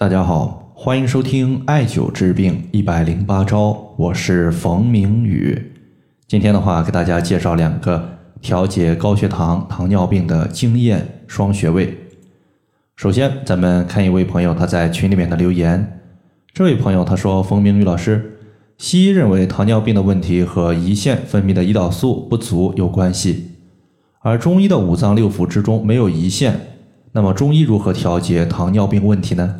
[0.00, 5.72] 大家好，欢迎收听艾灸治病一百零八招，我是冯明宇。
[6.26, 11.94] 今天的话，给大家介绍两个调节高血糖、糖尿病的经验双穴位。
[12.96, 16.00] 首先，咱们看一位朋友他在群里面的留言。
[16.54, 18.38] 这位朋友他说：“冯明宇老师，
[18.78, 23.50] 西医认为糖尿病的问题和胰腺分泌的胰岛素不足有关系，
[24.20, 26.58] 而中医的五脏六腑之中没有胰腺，
[27.12, 29.56] 那么中医如何调节糖尿病问题呢？”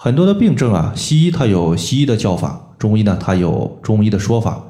[0.00, 4.62] 很多的病症啊，西医它有西医的叫法，中医呢它有中医的说法，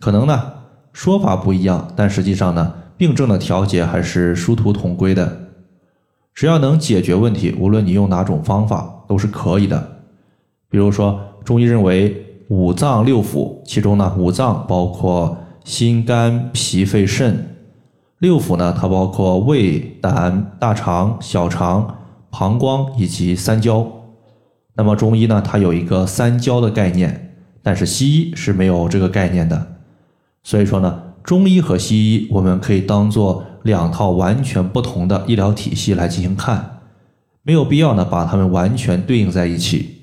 [0.00, 0.52] 可能呢
[0.92, 5.42] 说法不一样，但实际上呢病症的调节还是殊途同归的。
[6.34, 10.00] 只要能解决问题，无论你用哪种方法都是可以的。
[10.68, 17.56] 比如说，中医认为五脏六腑，其中呢五脏包括心、肝、脾、肺、肾，
[18.18, 21.98] 六腑呢它包括胃、胆、大肠、小肠、
[22.28, 23.86] 膀胱以及三焦。
[24.78, 27.34] 那么中医呢，它有一个三焦的概念，
[27.64, 29.74] 但是西医是没有这个概念的。
[30.44, 36.78] 所以说呢，中医和西医我们可以当做两套完全不同的医疗体系来进行看，
[37.42, 39.96] 没有必要呢把它们完全对应在一起。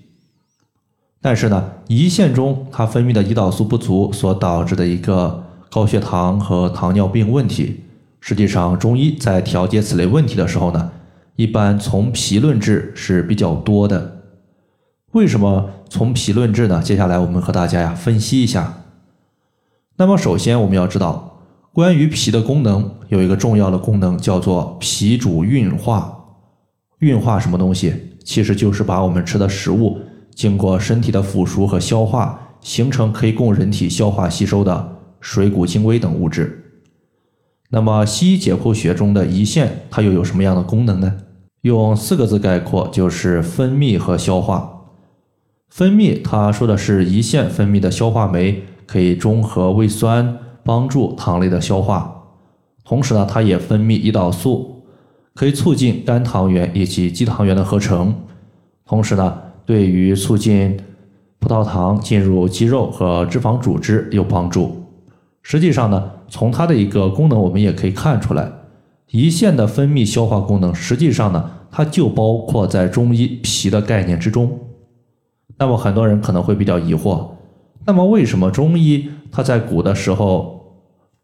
[1.21, 7.85] 但是呢，胰腺中它分泌的胰岛素不足所导致的一个高血糖和糖尿病问题，
[8.19, 10.91] 实际上中医在调节此类问题的时候呢，
[11.37, 14.14] 一般从脾论治是比较多的。
[15.15, 16.81] 为什么从脾论治呢？
[16.83, 18.81] 接下来我们和大家呀分析一下。
[19.95, 21.39] 那么首先我们要知道，
[21.71, 26.25] 关于脾的功能有一个重要的功能叫做脾主运化。
[26.99, 28.17] 运化什么东西？
[28.25, 29.97] 其实就是把我们吃的食物
[30.33, 36.61] 经过身体的腐熟和消化，形成可以供人体消化吸收的水谷精微等物质。
[37.69, 41.15] 那么西医解剖学中的胰腺它又有什么样的功能呢？
[41.61, 44.73] 用四个字概括，就是分泌和消化。
[45.75, 52.23] 分泌，它说的是胰腺分泌的消化酶可以中和胃酸，帮助糖类的消化。
[52.85, 54.85] 同时呢，它也分泌胰岛素，
[55.33, 58.15] 可以促进肝糖原以及肌糖原的合成。
[58.85, 60.79] 同时呢，对于促进
[61.39, 64.85] 葡萄糖进入肌肉和脂肪组织有帮助。
[65.41, 68.49] 实际上呢，从它的一个功能，我们也可以看出来，
[69.11, 74.57] 胰腺的分泌消化功能，实际上呢，它就包括在中医脾的概念之中。
[75.57, 77.29] 那么很多人可能会比较疑惑，
[77.85, 80.81] 那么为什么中医它在古的时候，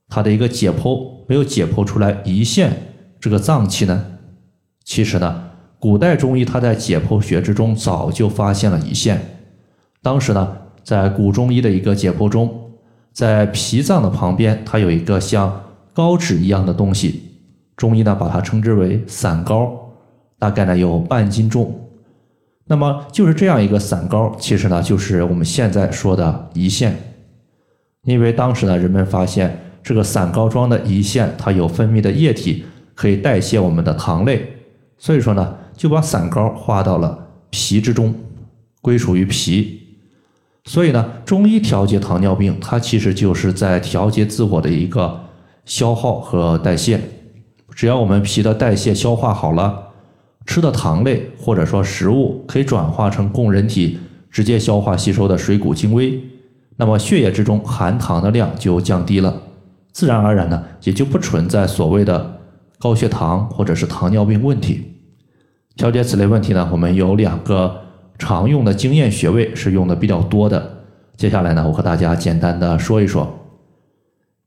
[0.08, 2.72] 它的一个解剖没有解剖出来胰腺
[3.20, 4.06] 这个脏器呢？
[4.84, 5.50] 其实呢，
[5.80, 9.22] 古代中医它在解剖学之中早就发现了胰腺。
[10.02, 12.72] 当时呢，在古中医的一个解剖中，
[13.12, 15.62] 在脾脏的旁边，它有一个像
[15.94, 17.22] 膏脂一样的东西，
[17.76, 19.72] 中医呢把它称之为散膏，
[20.40, 21.74] 大概呢有半斤重。
[22.72, 26.98] 那么就是这样一个散膏，其实呢就是我们现在说的胰腺，
[28.06, 32.64] 因为当时呢人们发现这个散膏装的胰腺它有分泌的液体
[32.96, 34.54] 可以代谢我们的糖类，
[34.98, 38.16] 所以说呢就把散膏化到了脾之中，
[38.82, 39.82] 归属于脾。
[40.64, 45.26] 所以呢中医调节糖尿病，它其实就是在调节自我的一个
[45.66, 47.02] 消耗和代谢，
[47.76, 49.91] 只要我们脾的代谢消化好了。
[50.46, 56.20] 吃的糖类或者说食物可以转化成供人体直接消化吸收的水谷精微，
[56.78, 59.42] 那么血液之中含糖的量就降低了，
[59.92, 62.40] 自然而然呢也就不存在所谓的
[62.80, 64.84] 高血糖或者是糖尿病问题。
[65.76, 67.82] 调节此类问题呢，我们有两个
[68.18, 70.80] 常用的经验穴位是用的比较多的。
[71.16, 73.38] 接下来呢，我和大家简单的说一说。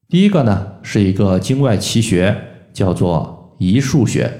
[0.08, 2.36] 第一个呢是一个经外奇穴，
[2.72, 4.30] 叫做胰腧穴。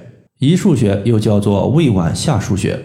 [0.45, 2.79] 胰腧穴又叫做胃脘下腧穴，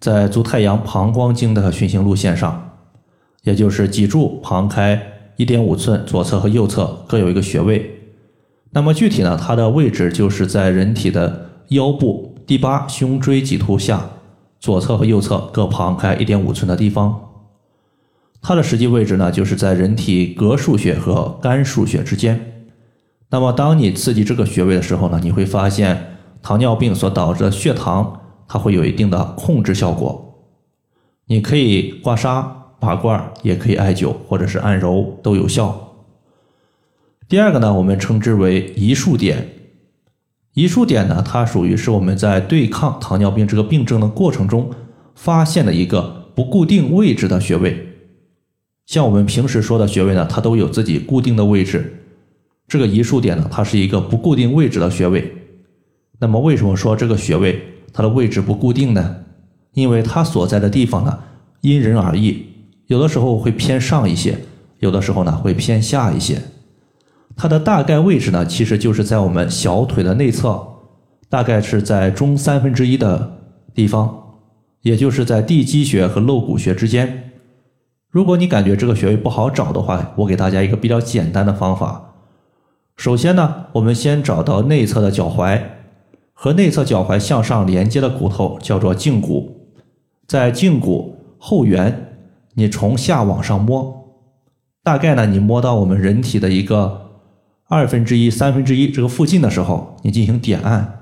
[0.00, 2.70] 在足太阳膀胱经的循行路线上，
[3.42, 4.98] 也就是脊柱旁开
[5.36, 7.98] 一点五寸，左侧和右侧各有一个穴位。
[8.70, 14.08] 那么具体呢，它的位置就是在人体的腰部第八胸椎棘突下，
[14.58, 17.28] 左侧和右侧各旁开一点五寸的地方。
[18.40, 22.64] 它的实际位置呢，就是在人体膈腧穴和肝腧穴之间。
[23.28, 26.06] 那么当你刺激这个穴位的时候呢，你会发现。
[26.42, 30.26] 糖尿病所导致的血糖，它会有一定的控制效果。
[31.26, 32.44] 你可以刮痧、
[32.80, 35.94] 拔罐，也可以艾灸或者是按揉，都有效。
[37.28, 39.48] 第二个呢，我们称之为移术点。
[40.54, 44.70] 移术点呢，它属于是我们在对抗糖尿病这个病症的过程中
[45.14, 47.86] 发现的一个不固定位置的穴位。
[48.86, 52.02] 像我们平时说的穴位呢，它都有自己固定的位置。
[52.66, 55.32] 这个移术点呢，它是一个不固定位置的穴位。
[56.20, 57.60] 那么为什么说这个穴位
[57.92, 59.16] 它的位置不固定呢？
[59.72, 61.18] 因为它所在的地方呢，
[61.62, 62.46] 因人而异，
[62.86, 64.38] 有的时候会偏上一些，
[64.78, 66.40] 有的时候呢会偏下一些。
[67.36, 70.62] 它的大概位置呢，其实就是在我们小腿的内侧，
[71.28, 73.38] 大概是在中三分之一的
[73.74, 74.22] 地方，
[74.82, 77.32] 也就是在地基穴和肋骨穴之间。
[78.10, 82.12] 如果你感觉这个穴位不好找的话，我给大家一个比较简单的方法。
[82.96, 85.62] 首先呢，我们先找到内侧的脚踝
[86.42, 89.68] 和内侧脚踝向上连接的骨头，叫做胫骨。
[90.26, 92.14] 在胫骨后缘，
[92.54, 94.08] 你从下往上摸，
[94.82, 97.10] 大概呢，你摸到我们人体的一个
[97.68, 101.00] 二分之一、三分之一这个附近的时候，你进行点按，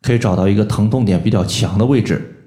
[0.00, 2.46] 可以找到一个疼痛点比较强的位置。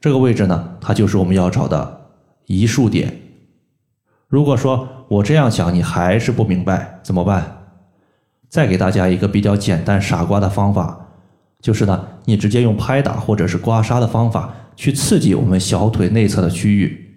[0.00, 2.00] 这个位置呢，它就是我们要找的
[2.46, 3.20] 一束点。
[4.26, 7.68] 如果说我这样讲你还是不明白，怎么办？
[8.48, 11.07] 再给大家一个比较简单傻瓜的方法，
[11.60, 17.16] 就是呢，你直接用拍打或者是刮痧的方法去刺激我们小腿内侧的区域，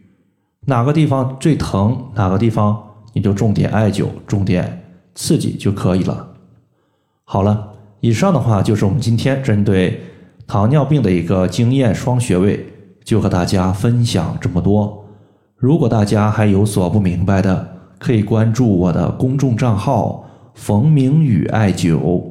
[0.66, 2.82] 哪个地方最疼，哪个地方
[3.14, 4.84] 你就重点艾灸、重点
[5.14, 6.28] 刺激就可以了。
[7.24, 10.02] 好了，以上的话就是我们今天针对
[10.48, 12.66] 糖尿病的一个经验双穴位，
[13.04, 15.06] 就和大家分享这么多。
[15.56, 20.28] 如果大家还有所不明白的，可以关注我的公众账号。
[20.54, 22.31] 冯明宇艾灸，